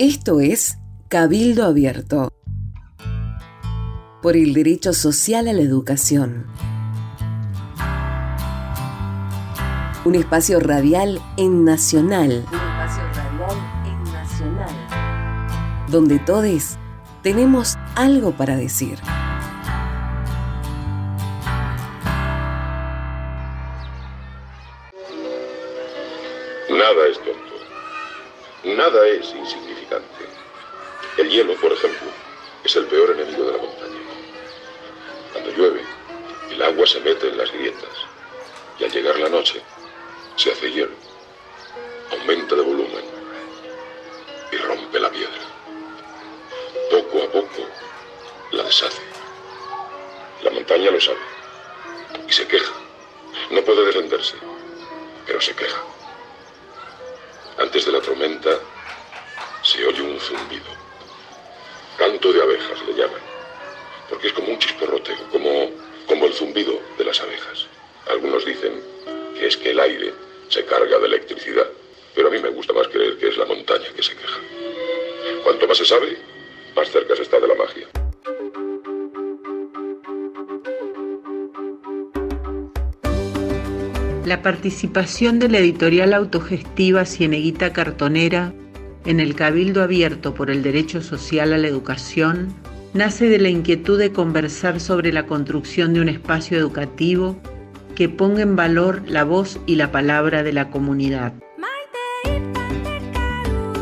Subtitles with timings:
[0.00, 0.78] Esto es
[1.10, 2.32] Cabildo Abierto
[4.22, 6.46] por el derecho social a la educación.
[10.06, 12.46] Un espacio radial en Nacional.
[12.48, 15.86] Un espacio radial en Nacional.
[15.90, 16.78] Donde todos
[17.22, 18.98] tenemos algo para decir.
[28.62, 30.26] Nada es insignificante.
[31.16, 32.08] El hielo, por ejemplo,
[32.62, 34.00] es el peor enemigo de la montaña.
[35.32, 35.82] Cuando llueve,
[36.50, 37.90] el agua se mete en las grietas
[38.78, 39.62] y al llegar la noche
[40.36, 40.94] se hace hielo,
[42.10, 43.04] aumenta de volumen
[44.52, 45.40] y rompe la piedra.
[46.90, 47.66] Poco a poco
[48.50, 49.02] la deshace.
[50.42, 51.18] La montaña lo sabe
[52.28, 52.72] y se queja.
[53.50, 54.36] No puede defenderse,
[55.26, 55.82] pero se queja.
[57.70, 58.50] Antes de la tormenta
[59.62, 60.66] se oye un zumbido.
[61.96, 63.20] Canto de abejas le llaman,
[64.08, 65.70] porque es como un chisporroteo, como,
[66.08, 67.68] como el zumbido de las abejas.
[68.08, 68.72] Algunos dicen
[69.38, 70.12] que es que el aire
[70.48, 71.68] se carga de electricidad,
[72.12, 74.40] pero a mí me gusta más creer que es la montaña que se queja.
[75.44, 76.18] Cuanto más se sabe,
[76.74, 77.99] más cerca se está de la magia.
[84.30, 88.54] La participación de la editorial autogestiva Cieneguita Cartonera
[89.04, 92.54] en el Cabildo Abierto por el Derecho Social a la Educación
[92.94, 97.40] nace de la inquietud de conversar sobre la construcción de un espacio educativo
[97.96, 101.32] que ponga en valor la voz y la palabra de la comunidad.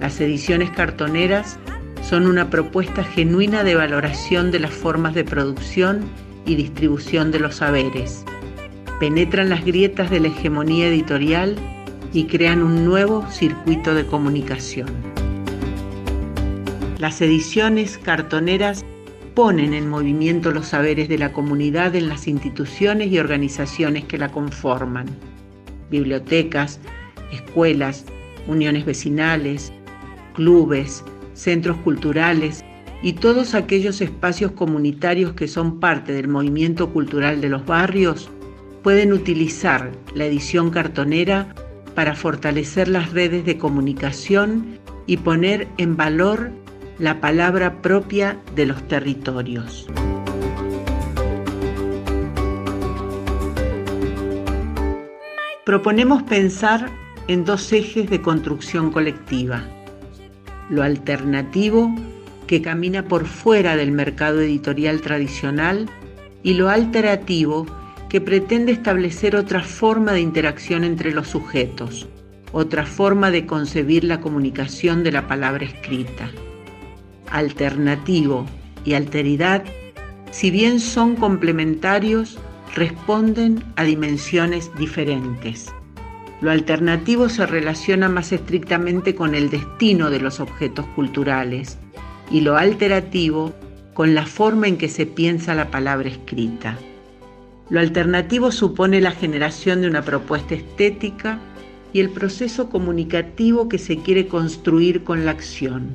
[0.00, 1.56] Las ediciones cartoneras
[2.02, 6.00] son una propuesta genuina de valoración de las formas de producción
[6.46, 8.24] y distribución de los saberes
[9.02, 11.56] penetran las grietas de la hegemonía editorial
[12.12, 14.86] y crean un nuevo circuito de comunicación.
[17.00, 18.84] Las ediciones cartoneras
[19.34, 24.30] ponen en movimiento los saberes de la comunidad en las instituciones y organizaciones que la
[24.30, 25.06] conforman.
[25.90, 26.78] Bibliotecas,
[27.32, 28.04] escuelas,
[28.46, 29.72] uniones vecinales,
[30.34, 31.02] clubes,
[31.34, 32.62] centros culturales
[33.02, 38.30] y todos aquellos espacios comunitarios que son parte del movimiento cultural de los barrios
[38.82, 41.54] pueden utilizar la edición cartonera
[41.94, 46.50] para fortalecer las redes de comunicación y poner en valor
[46.98, 49.86] la palabra propia de los territorios.
[55.64, 56.90] Proponemos pensar
[57.28, 59.62] en dos ejes de construcción colectiva.
[60.70, 61.94] Lo alternativo,
[62.46, 65.88] que camina por fuera del mercado editorial tradicional,
[66.42, 67.66] y lo alternativo,
[68.12, 72.06] que pretende establecer otra forma de interacción entre los sujetos,
[72.52, 76.30] otra forma de concebir la comunicación de la palabra escrita.
[77.30, 78.44] Alternativo
[78.84, 79.64] y alteridad,
[80.30, 82.38] si bien son complementarios,
[82.74, 85.72] responden a dimensiones diferentes.
[86.42, 91.78] Lo alternativo se relaciona más estrictamente con el destino de los objetos culturales
[92.30, 93.54] y lo alterativo
[93.94, 96.76] con la forma en que se piensa la palabra escrita.
[97.72, 101.38] Lo alternativo supone la generación de una propuesta estética
[101.94, 105.88] y el proceso comunicativo que se quiere construir con la acción.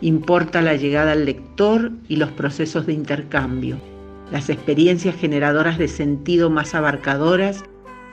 [0.00, 3.76] Importa la llegada al lector y los procesos de intercambio,
[4.30, 7.62] las experiencias generadoras de sentido más abarcadoras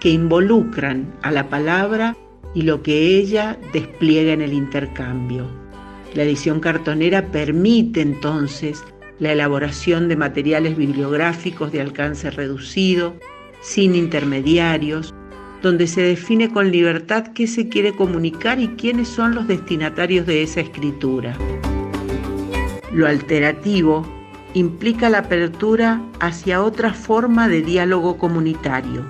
[0.01, 2.17] que involucran a la palabra
[2.53, 5.47] y lo que ella despliega en el intercambio.
[6.15, 8.83] La edición cartonera permite entonces
[9.19, 13.15] la elaboración de materiales bibliográficos de alcance reducido,
[13.61, 15.13] sin intermediarios,
[15.61, 20.43] donde se define con libertad qué se quiere comunicar y quiénes son los destinatarios de
[20.43, 21.35] esa escritura.
[22.93, 24.05] Lo alterativo
[24.53, 29.05] implica la apertura hacia otra forma de diálogo comunitario.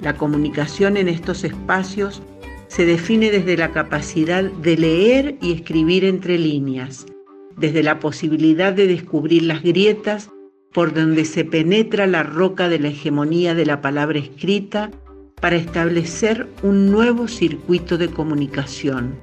[0.00, 2.22] La comunicación en estos espacios
[2.68, 7.06] se define desde la capacidad de leer y escribir entre líneas,
[7.58, 10.30] desde la posibilidad de descubrir las grietas
[10.72, 14.90] por donde se penetra la roca de la hegemonía de la palabra escrita
[15.40, 19.14] para establecer un nuevo circuito de comunicación,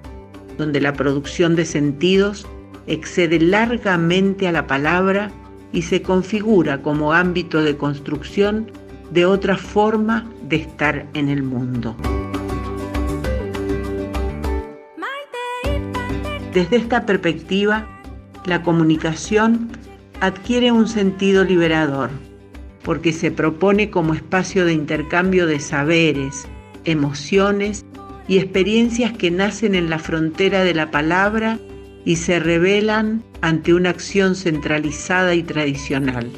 [0.57, 2.47] donde la producción de sentidos
[2.87, 5.31] excede largamente a la palabra
[5.71, 8.71] y se configura como ámbito de construcción
[9.11, 11.95] de otra forma de estar en el mundo.
[16.53, 17.94] Desde esta perspectiva,
[18.45, 19.69] la comunicación
[20.21, 22.09] adquiere un sentido liberador,
[22.83, 26.47] porque se propone como espacio de intercambio de saberes,
[26.85, 27.85] emociones
[28.27, 31.59] y experiencias que nacen en la frontera de la palabra
[32.05, 36.29] y se revelan ante una acción centralizada y tradicional.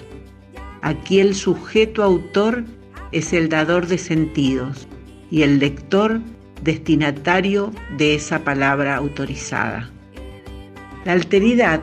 [0.81, 2.63] Aquí el sujeto autor
[3.11, 4.87] es el dador de sentidos
[5.29, 6.21] y el lector
[6.63, 9.89] destinatario de esa palabra autorizada.
[11.05, 11.81] La alteridad,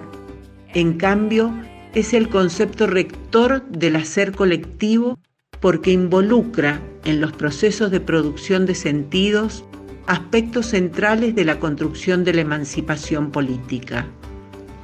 [0.74, 1.54] en cambio,
[1.94, 5.18] es el concepto rector del hacer colectivo
[5.60, 9.64] porque involucra en los procesos de producción de sentidos
[10.06, 14.06] aspectos centrales de la construcción de la emancipación política,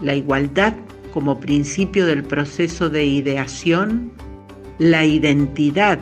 [0.00, 0.74] la igualdad
[1.12, 4.12] como principio del proceso de ideación,
[4.78, 5.98] la identidad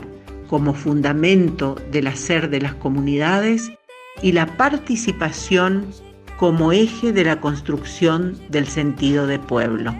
[0.48, 3.72] como fundamento del hacer de las comunidades
[4.22, 5.86] y la participación
[6.38, 9.92] como eje de la construcción del sentido de pueblo.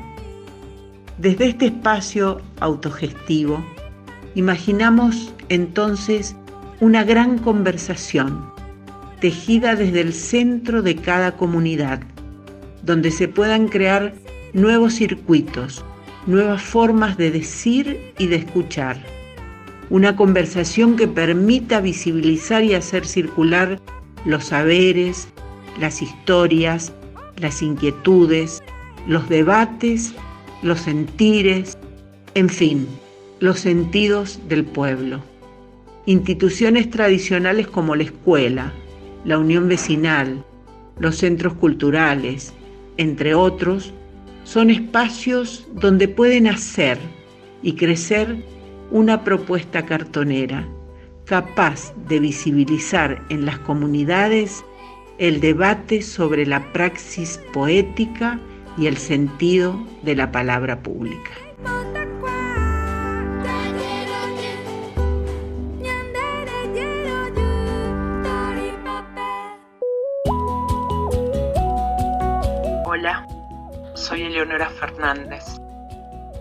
[1.18, 3.64] Desde este espacio autogestivo,
[4.36, 6.36] imaginamos entonces
[6.80, 8.52] una gran conversación
[9.20, 12.02] tejida desde el centro de cada comunidad,
[12.84, 14.14] donde se puedan crear
[14.52, 15.84] nuevos circuitos,
[16.28, 19.04] nuevas formas de decir y de escuchar.
[19.90, 23.80] Una conversación que permita visibilizar y hacer circular
[24.24, 25.26] los saberes,
[25.80, 26.92] las historias,
[27.36, 28.62] las inquietudes,
[29.06, 30.14] los debates,
[30.62, 31.78] los sentires,
[32.34, 32.86] en fin,
[33.40, 35.20] los sentidos del pueblo.
[36.06, 38.72] Instituciones tradicionales como la escuela,
[39.24, 40.44] la unión vecinal,
[40.98, 42.54] los centros culturales,
[42.96, 43.92] entre otros,
[44.44, 46.98] son espacios donde pueden hacer
[47.62, 48.42] y crecer
[48.90, 50.66] una propuesta cartonera
[51.28, 54.64] capaz de visibilizar en las comunidades
[55.18, 58.38] el debate sobre la praxis poética
[58.76, 61.32] y el sentido de la palabra pública.
[74.08, 75.44] soy Eleonora Fernández.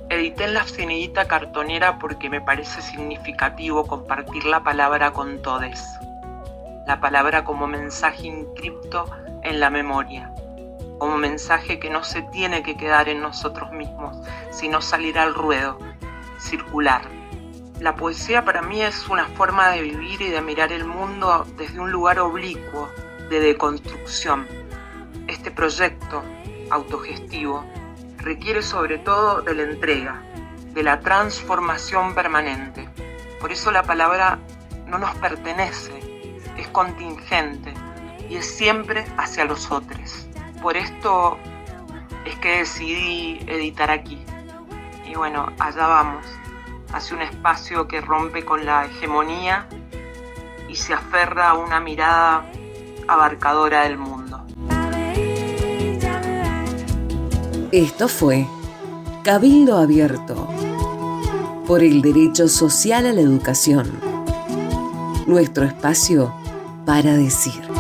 [0.10, 5.84] Edité en la cenillita cartonera porque me parece significativo compartir la palabra con todes.
[6.88, 9.12] La palabra como mensaje inscripto
[9.44, 10.34] en la memoria,
[10.98, 14.16] como mensaje que no se tiene que quedar en nosotros mismos,
[14.52, 15.78] sino salir al ruedo,
[16.40, 17.02] circular.
[17.82, 21.78] La poesía para mí es una forma de vivir y de mirar el mundo desde
[21.78, 22.90] un lugar oblicuo,
[23.30, 24.48] de deconstrucción.
[25.28, 26.24] Este proyecto,
[26.70, 27.66] autogestivo
[28.16, 30.22] requiere sobre todo de la entrega,
[30.74, 32.88] de la transformación permanente.
[33.42, 34.40] Por eso la palabra
[34.88, 35.97] no nos pertenece,
[36.58, 37.74] es contingente
[38.30, 40.28] y es siempre hacia los otros.
[40.62, 41.38] Por esto
[42.26, 44.20] es que decidí editar aquí.
[45.10, 46.26] Y bueno, allá vamos,
[46.92, 49.68] hacia un espacio que rompe con la hegemonía
[50.68, 52.46] y se aferra a una mirada
[53.08, 54.44] abarcadora del mundo.
[57.72, 58.48] Esto fue
[59.24, 60.48] Cabildo Abierto
[61.68, 63.92] por el derecho social a la educación.
[65.26, 66.34] Nuestro espacio
[66.88, 67.77] para decir.